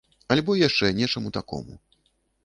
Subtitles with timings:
[0.35, 1.77] Альбо яшчэ нечаму такому.